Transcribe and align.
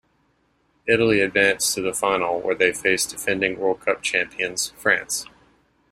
Italy 0.87 1.21
advanced 1.21 1.75
to 1.75 1.81
the 1.83 1.93
final 1.93 2.41
where 2.41 2.55
they 2.55 2.73
faced 2.73 3.11
defending 3.11 3.59
World 3.59 3.81
Cup 3.81 4.01
Champions 4.01 4.71
France. 4.75 5.27